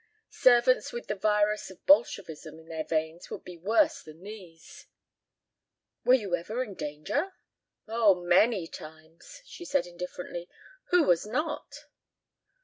Servants 0.31 0.91
with 0.91 1.05
the 1.05 1.13
virus 1.13 1.69
of 1.69 1.85
Bolshevism 1.85 2.57
in 2.57 2.69
their 2.69 2.83
veins 2.83 3.29
would 3.29 3.43
be 3.43 3.55
worse 3.59 4.01
than 4.01 4.23
these." 4.23 4.87
"Were 6.03 6.15
you 6.15 6.35
ever 6.35 6.63
in 6.63 6.73
danger?" 6.73 7.33
"Oh, 7.87 8.15
many 8.15 8.65
times," 8.65 9.43
she 9.45 9.63
said 9.63 9.85
indifferently. 9.85 10.49
"Who 10.87 11.03
was 11.03 11.27
not?" 11.27 11.85